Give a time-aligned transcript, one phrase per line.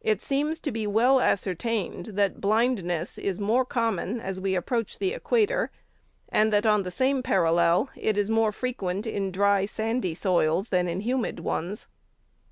[0.00, 4.98] It seems to be well ascertained, that blindness is more com mon as we approach
[4.98, 5.70] the equator;
[6.28, 10.88] and that on the same parallel it is more frequent in dry, sandy soils, than
[10.88, 11.86] in humid ones.